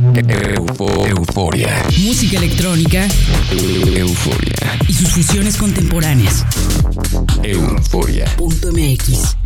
Eufo- 0.00 1.06
euforia. 1.06 1.84
música 2.06 2.38
electrónica 2.38 3.06
Euforia. 3.52 4.78
y 4.88 4.94
sus 4.94 5.10
fusiones 5.10 5.58
contemporáneas. 5.58 6.42
Euforia. 7.42 8.24
Punto 8.38 8.72
MX. 8.72 9.36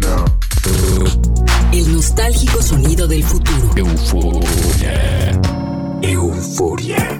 El 1.72 1.92
nostálgico 1.92 2.62
sonido 2.62 3.08
del 3.08 3.24
futuro. 3.24 3.72
Euforia. 3.74 5.40
Euforia. 6.02 7.18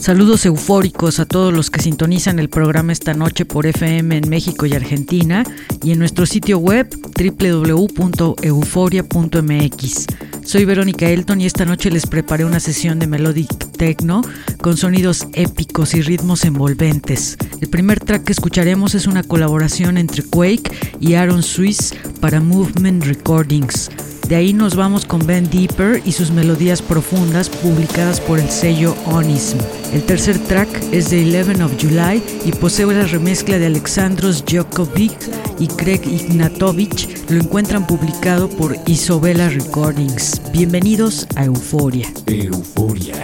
Saludos 0.00 0.46
eufóricos 0.46 1.20
a 1.20 1.26
todos 1.26 1.52
los 1.52 1.68
que 1.70 1.82
sintonizan 1.82 2.38
el 2.38 2.48
programa 2.48 2.92
esta 2.92 3.12
noche 3.12 3.44
por 3.44 3.66
FM 3.66 4.16
en 4.16 4.26
México 4.30 4.64
y 4.64 4.72
Argentina 4.72 5.44
y 5.84 5.92
en 5.92 5.98
nuestro 5.98 6.24
sitio 6.24 6.56
web 6.58 6.88
www.euforia.mx. 7.18 10.06
Soy 10.48 10.64
Verónica 10.64 11.10
Elton 11.10 11.42
y 11.42 11.44
esta 11.44 11.66
noche 11.66 11.90
les 11.90 12.06
preparé 12.06 12.46
una 12.46 12.58
sesión 12.58 12.98
de 12.98 13.06
Melodic 13.06 13.70
Techno 13.72 14.22
con 14.62 14.78
sonidos 14.78 15.26
épicos 15.34 15.92
y 15.92 16.00
ritmos 16.00 16.42
envolventes. 16.46 17.36
El 17.60 17.68
primer 17.68 18.00
track 18.00 18.24
que 18.24 18.32
escucharemos 18.32 18.94
es 18.94 19.06
una 19.06 19.22
colaboración 19.22 19.98
entre 19.98 20.22
Quake 20.22 20.70
y 21.00 21.16
Aaron 21.16 21.42
Swiss 21.42 21.94
para 22.22 22.40
Movement 22.40 23.04
Recordings. 23.04 23.90
De 24.28 24.36
ahí 24.36 24.52
nos 24.52 24.76
vamos 24.76 25.06
con 25.06 25.26
Ben 25.26 25.48
Deeper 25.48 26.02
y 26.04 26.12
sus 26.12 26.30
melodías 26.30 26.82
profundas 26.82 27.48
publicadas 27.48 28.20
por 28.20 28.38
el 28.38 28.50
sello 28.50 28.94
Onism. 29.06 29.56
El 29.94 30.02
tercer 30.02 30.38
track 30.38 30.68
es 30.92 31.08
de 31.08 31.24
11 31.24 31.64
of 31.64 31.72
July 31.80 32.22
y 32.44 32.52
posee 32.52 32.84
la 32.84 33.06
remezcla 33.06 33.58
de 33.58 33.64
Alexandros 33.64 34.44
Djokovic 34.44 35.16
y 35.58 35.66
Craig 35.68 36.02
Ignatovich. 36.04 37.30
Lo 37.30 37.38
encuentran 37.40 37.86
publicado 37.86 38.50
por 38.50 38.76
Isobela 38.86 39.48
Recordings. 39.48 40.42
Bienvenidos 40.52 41.26
a 41.34 41.46
Euforia. 41.46 42.12
Euforia. 42.26 43.14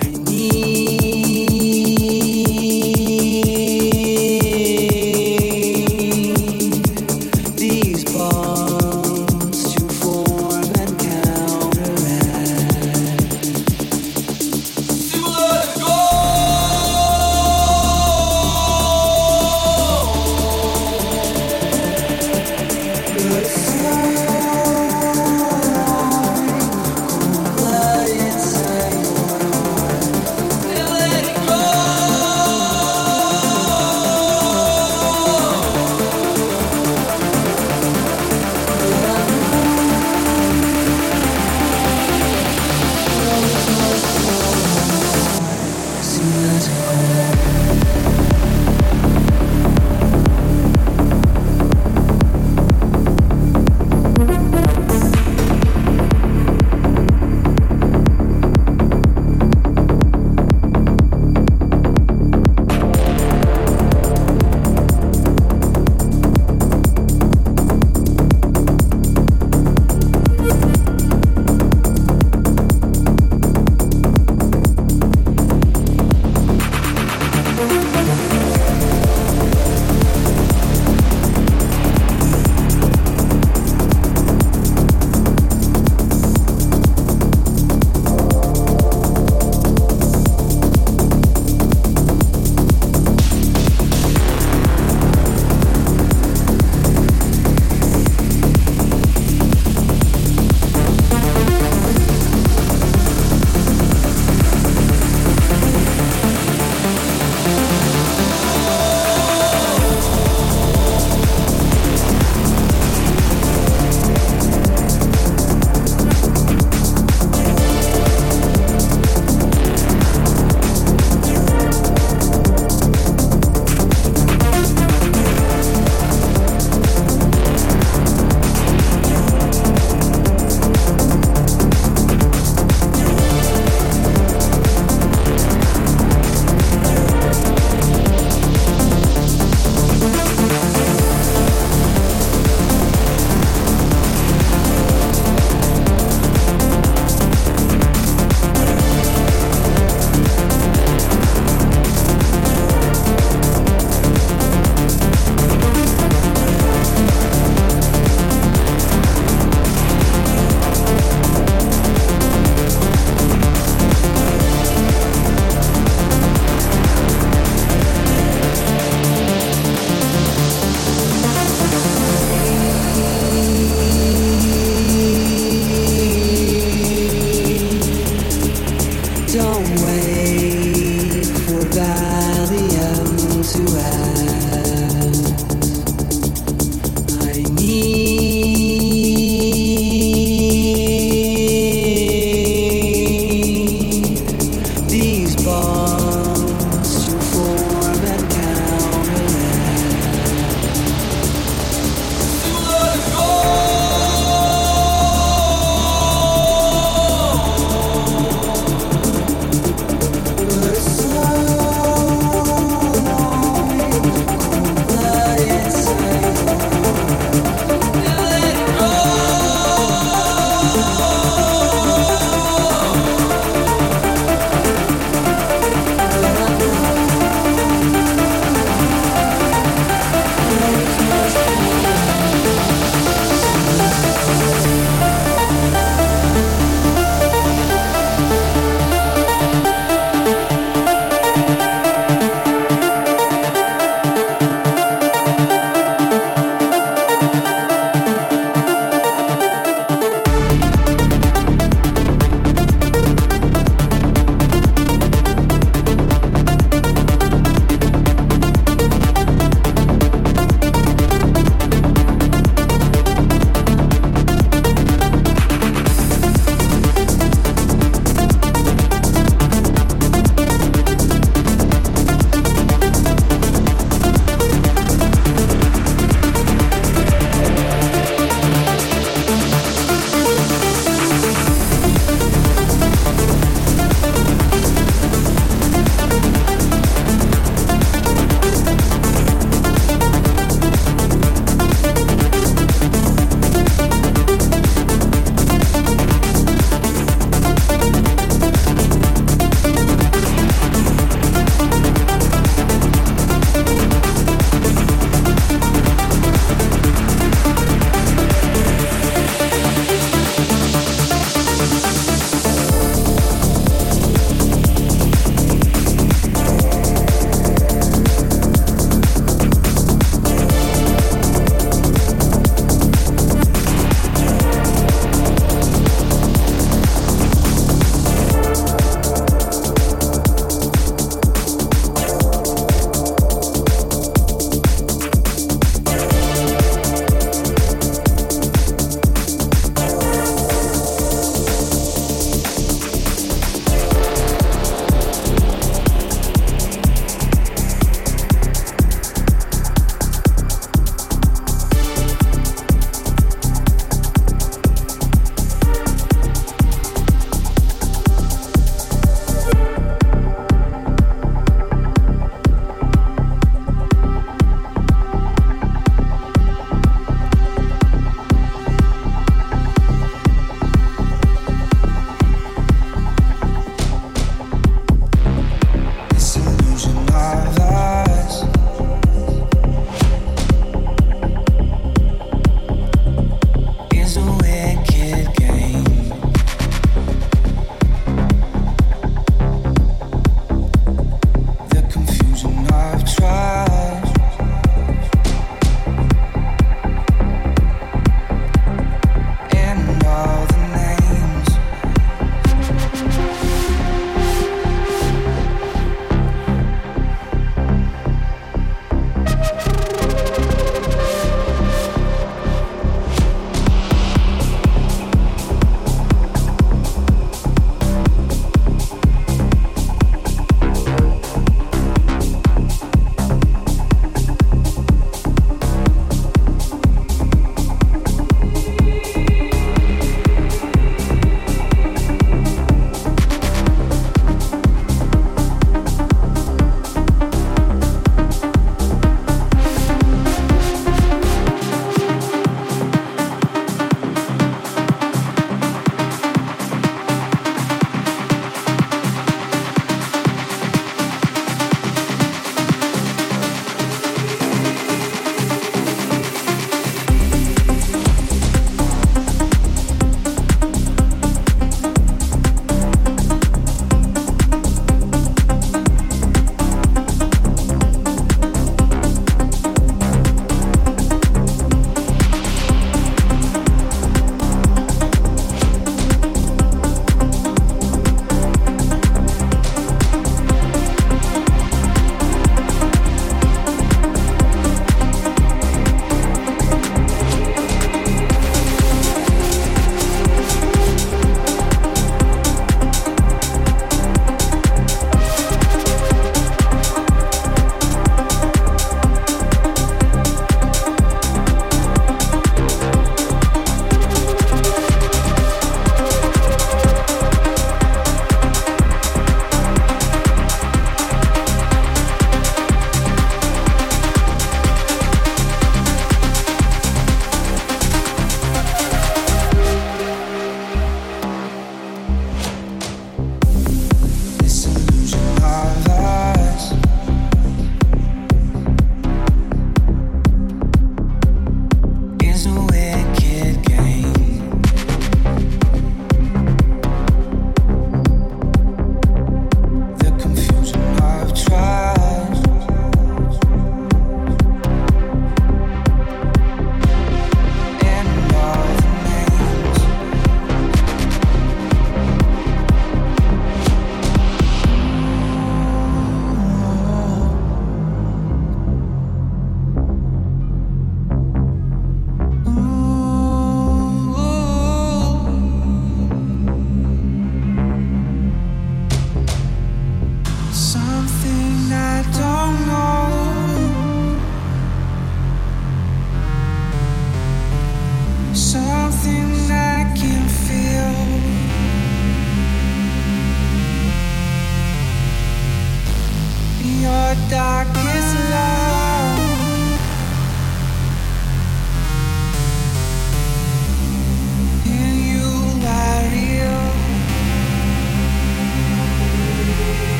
darkness 587.30 587.93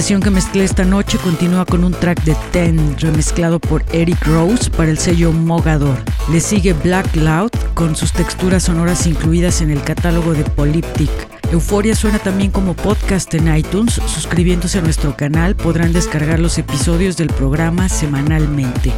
sesión 0.00 0.22
que 0.22 0.30
mezclé 0.30 0.64
esta 0.64 0.82
noche 0.82 1.18
continúa 1.18 1.66
con 1.66 1.84
un 1.84 1.92
track 1.92 2.24
de 2.24 2.34
Ten 2.52 2.96
remezclado 3.00 3.60
por 3.60 3.84
Eric 3.92 4.26
Rose 4.26 4.70
para 4.70 4.90
el 4.90 4.96
sello 4.96 5.30
Mogador. 5.30 5.94
Le 6.32 6.40
sigue 6.40 6.72
Black 6.72 7.14
Loud 7.16 7.50
con 7.74 7.94
sus 7.94 8.10
texturas 8.10 8.62
sonoras 8.62 9.06
incluidas 9.06 9.60
en 9.60 9.68
el 9.68 9.82
catálogo 9.82 10.32
de 10.32 10.42
Polyptic. 10.42 11.10
Euforia 11.52 11.94
suena 11.94 12.18
también 12.18 12.50
como 12.50 12.72
podcast 12.72 13.34
en 13.34 13.54
iTunes. 13.54 14.00
Suscribiéndose 14.06 14.78
a 14.78 14.82
nuestro 14.82 15.14
canal 15.18 15.54
podrán 15.54 15.92
descargar 15.92 16.40
los 16.40 16.56
episodios 16.56 17.18
del 17.18 17.28
programa 17.28 17.90
semanalmente. 17.90 18.94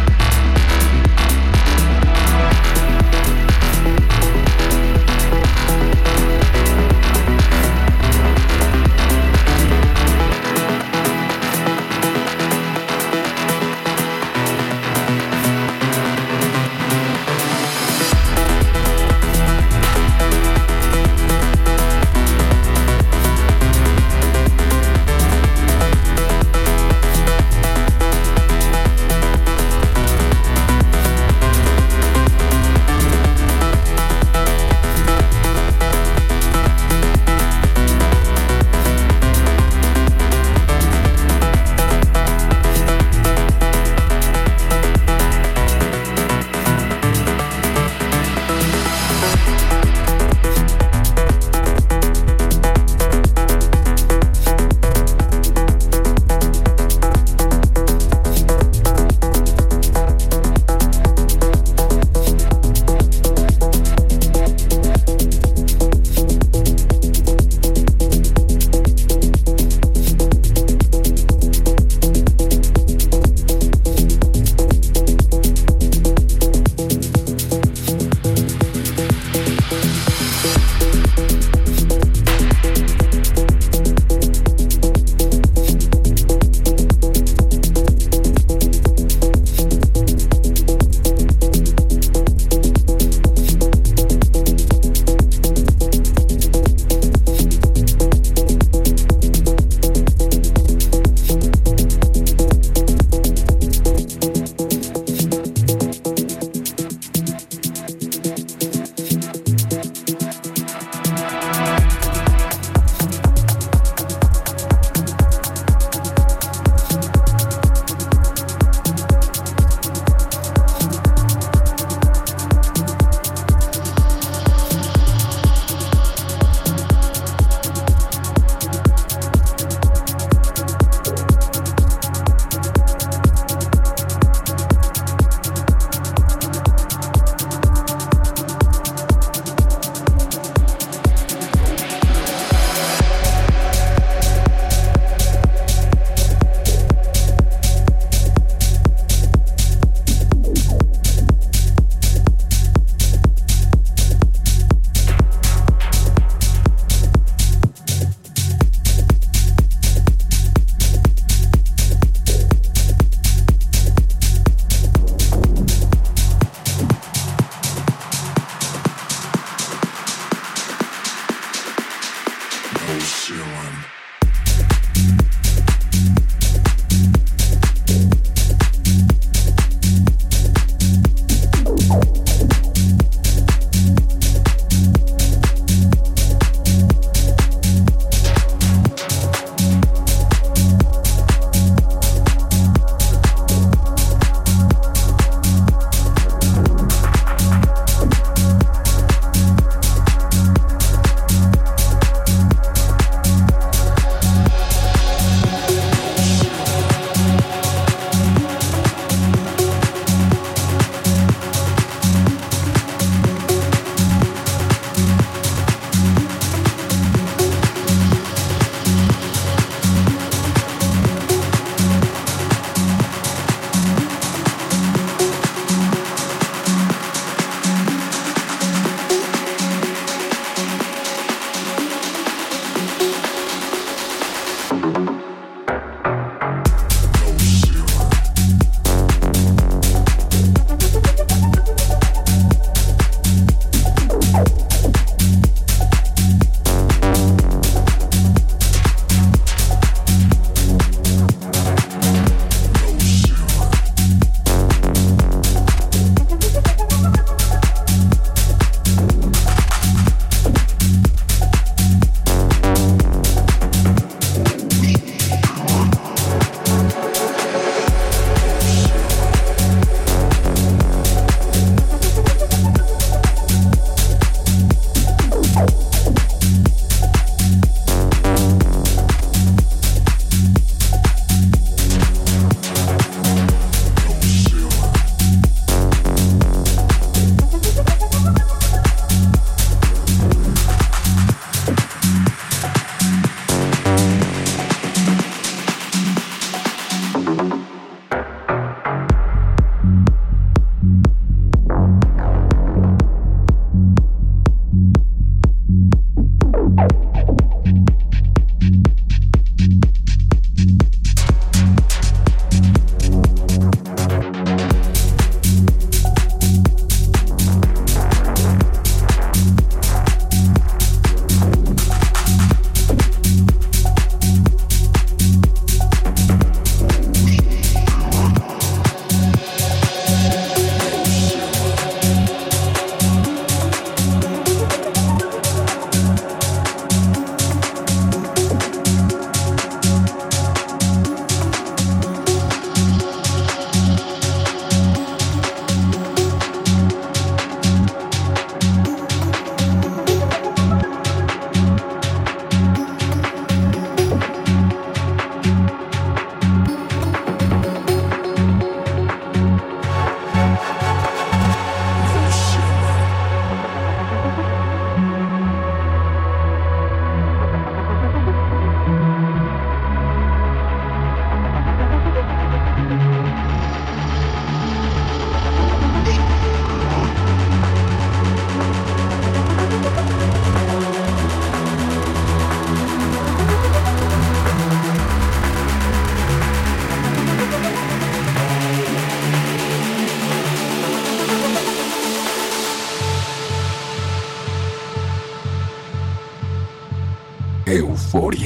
Euforia. 398.13 398.40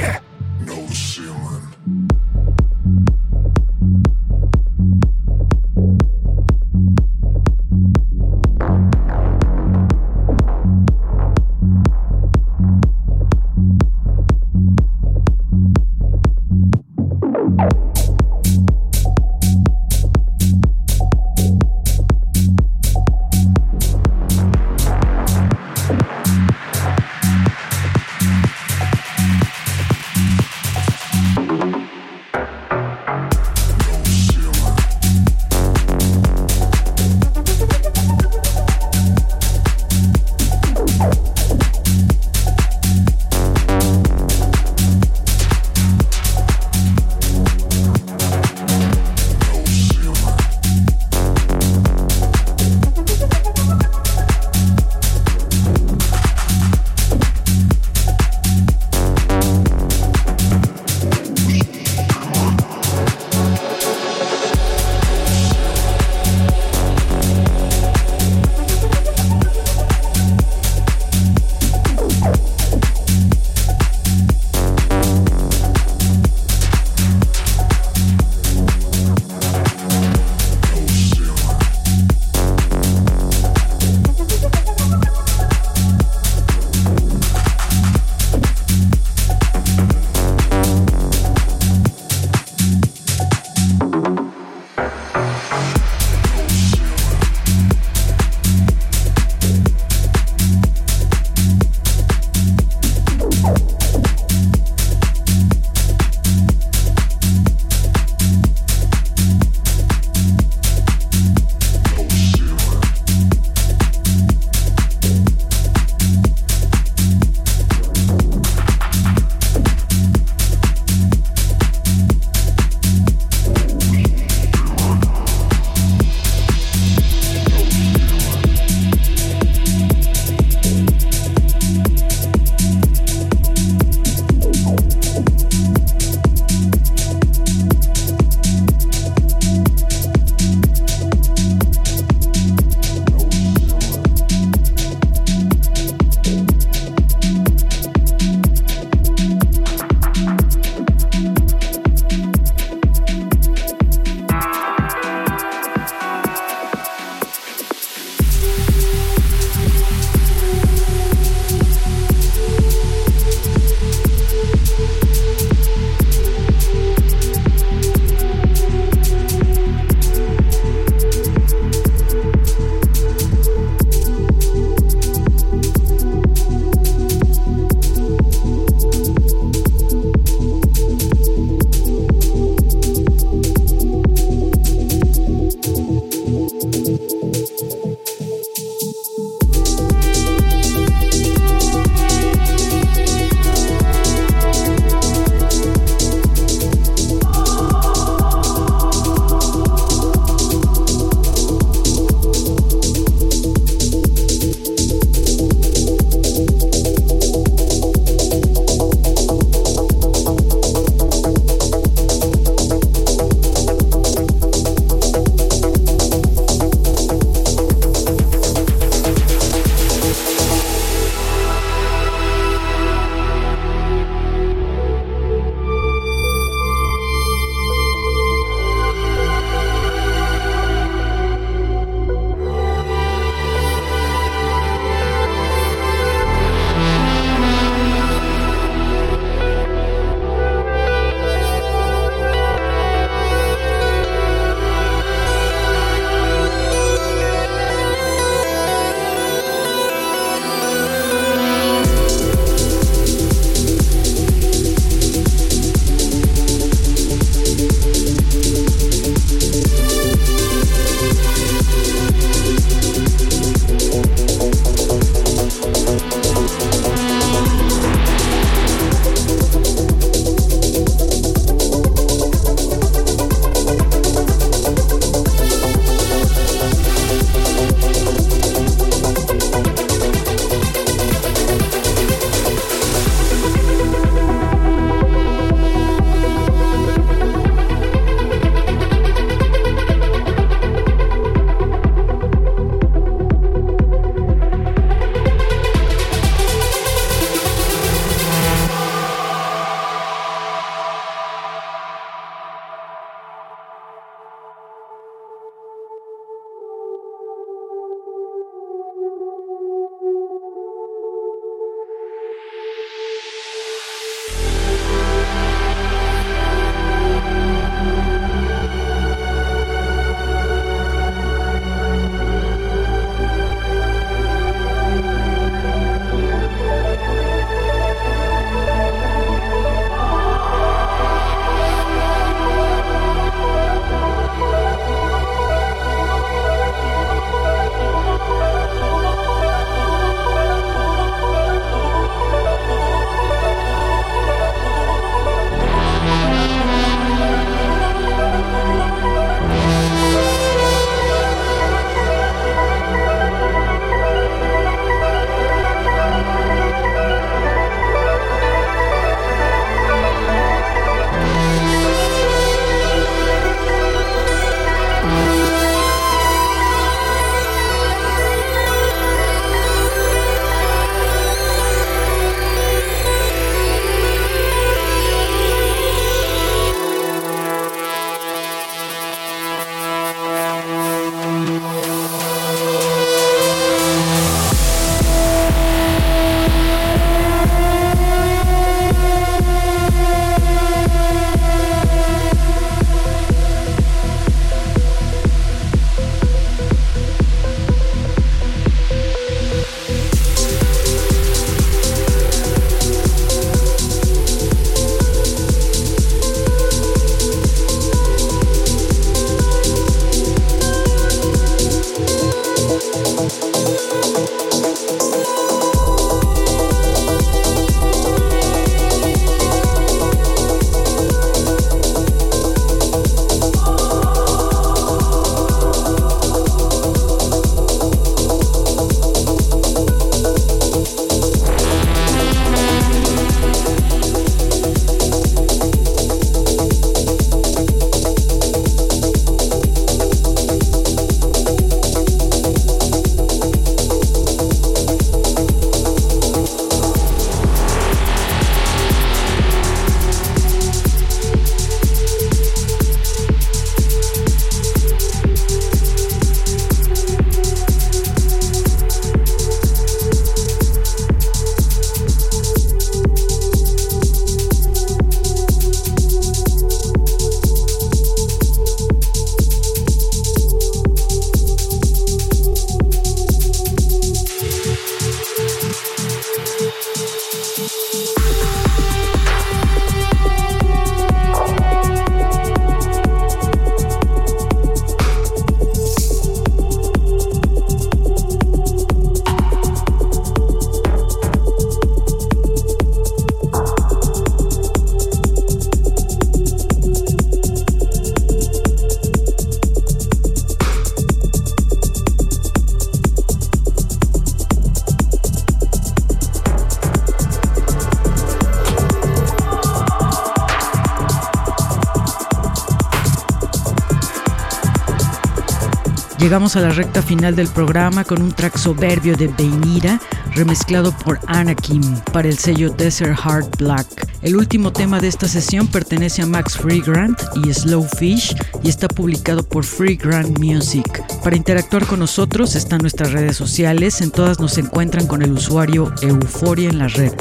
Llegamos 516.26 516.56
a 516.56 516.62
la 516.62 516.72
recta 516.72 517.04
final 517.04 517.36
del 517.36 517.48
programa 517.50 518.04
con 518.04 518.20
un 518.20 518.32
track 518.32 518.58
soberbio 518.58 519.16
de 519.16 519.28
Beinira, 519.28 520.02
remezclado 520.34 520.92
por 520.92 521.20
Anakim 521.28 521.84
para 522.12 522.28
el 522.28 522.40
sello 522.40 522.72
Desert 522.72 523.16
Heart 523.20 523.58
Black. 523.60 523.86
El 524.24 524.36
último 524.36 524.74
tema 524.74 525.00
de 525.00 525.08
esta 525.08 525.28
sesión 525.28 525.68
pertenece 525.68 526.24
a 526.24 526.26
Max 526.26 526.58
Freegrant 526.58 527.22
y 527.36 527.54
Slowfish 527.54 528.36
y 528.64 528.70
está 528.70 528.88
publicado 528.88 529.44
por 529.44 529.66
Freegrant 529.66 530.40
Music. 530.40 531.04
Para 531.24 531.36
interactuar 531.36 531.86
con 531.86 532.00
nosotros 532.00 532.56
están 532.56 532.80
nuestras 532.80 533.12
redes 533.12 533.38
sociales, 533.38 534.02
en 534.02 534.10
todas 534.10 534.40
nos 534.40 534.58
encuentran 534.58 535.06
con 535.06 535.22
el 535.22 535.32
usuario 535.32 535.94
Euforia 536.02 536.70
en 536.70 536.80
la 536.80 536.88
red. 536.88 537.14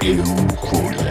Euforia. 0.00 1.07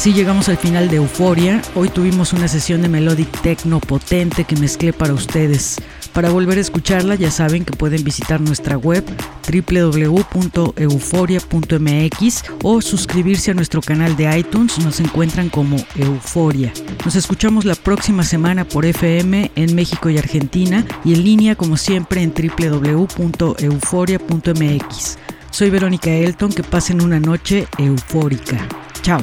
Así 0.00 0.14
llegamos 0.14 0.48
al 0.48 0.56
final 0.56 0.88
de 0.88 0.96
Euforia. 0.96 1.60
Hoy 1.74 1.90
tuvimos 1.90 2.32
una 2.32 2.48
sesión 2.48 2.80
de 2.80 2.88
Melodic 2.88 3.42
Techno 3.42 3.80
potente 3.80 4.44
que 4.44 4.56
mezclé 4.56 4.94
para 4.94 5.12
ustedes. 5.12 5.76
Para 6.14 6.30
volver 6.30 6.56
a 6.56 6.62
escucharla 6.62 7.16
ya 7.16 7.30
saben 7.30 7.66
que 7.66 7.76
pueden 7.76 8.02
visitar 8.02 8.40
nuestra 8.40 8.78
web 8.78 9.04
www.euforia.mx 9.46 12.44
o 12.62 12.80
suscribirse 12.80 13.50
a 13.50 13.54
nuestro 13.54 13.82
canal 13.82 14.16
de 14.16 14.38
iTunes, 14.38 14.78
nos 14.78 15.00
encuentran 15.00 15.50
como 15.50 15.76
Euforia. 15.94 16.72
Nos 17.04 17.14
escuchamos 17.14 17.66
la 17.66 17.74
próxima 17.74 18.22
semana 18.22 18.64
por 18.64 18.86
FM 18.86 19.50
en 19.54 19.74
México 19.74 20.08
y 20.08 20.16
Argentina 20.16 20.86
y 21.04 21.12
en 21.12 21.24
línea 21.24 21.56
como 21.56 21.76
siempre 21.76 22.22
en 22.22 22.32
www.euforia.mx. 22.32 25.18
Soy 25.50 25.68
Verónica 25.68 26.08
Elton, 26.08 26.54
que 26.54 26.62
pasen 26.62 27.02
una 27.02 27.20
noche 27.20 27.68
eufórica. 27.76 28.66
Chao. 29.02 29.22